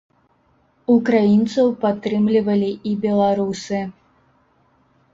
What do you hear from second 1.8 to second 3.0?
падтрымлівалі і